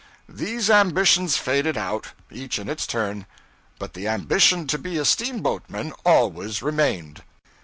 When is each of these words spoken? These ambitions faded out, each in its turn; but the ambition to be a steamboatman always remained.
These 0.29 0.71
ambitions 0.71 1.37
faded 1.37 1.77
out, 1.77 2.13
each 2.31 2.57
in 2.57 2.67
its 2.69 2.87
turn; 2.87 3.27
but 3.77 3.93
the 3.93 4.07
ambition 4.07 4.65
to 4.65 4.79
be 4.79 4.97
a 4.97 5.03
steamboatman 5.05 5.93
always 6.03 6.63
remained. 6.63 7.21